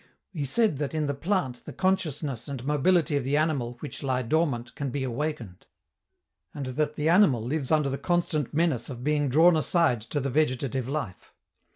We 0.33 0.45
said 0.45 0.79
that 0.79 0.95
in 0.95 1.05
the 1.05 1.13
plant 1.13 1.63
the 1.65 1.73
consciousness 1.73 2.47
and 2.47 2.65
mobility 2.65 3.17
of 3.17 3.23
the 3.23 3.37
animal, 3.37 3.77
which 3.81 4.01
lie 4.01 4.23
dormant, 4.23 4.73
can 4.73 4.89
be 4.89 5.03
awakened; 5.03 5.67
and 6.55 6.65
that 6.65 6.95
the 6.95 7.07
animal 7.07 7.43
lives 7.43 7.69
under 7.71 7.87
the 7.89 7.99
constant 7.99 8.51
menace 8.51 8.89
of 8.89 9.03
being 9.03 9.29
drawn 9.29 9.55
aside 9.55 10.01
to 10.01 10.19
the 10.19 10.31
vegetative 10.31 10.89
life. 10.89 11.35